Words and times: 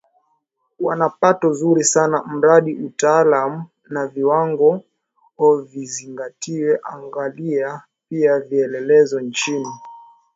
wana 0.79 1.09
pato 1.09 1.53
zuri 1.53 1.83
sana 1.83 2.23
mradi 2.23 2.73
utaalaam 2.75 3.65
na 3.89 4.07
viwango 4.07 4.81
vizingatiwe 5.65 6.79
Angalia 6.83 7.81
pia 8.09 8.39
vielelezo 8.39 9.21
chini 9.31 9.71